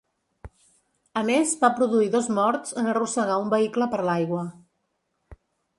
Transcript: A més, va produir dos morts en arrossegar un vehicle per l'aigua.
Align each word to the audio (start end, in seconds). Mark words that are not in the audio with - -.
A 1.21 1.23
més, 1.27 1.51
va 1.65 1.71
produir 1.81 2.09
dos 2.17 2.31
morts 2.39 2.75
en 2.83 2.91
arrossegar 2.95 3.39
un 3.45 3.55
vehicle 3.55 3.91
per 3.95 4.05
l'aigua. 4.11 4.47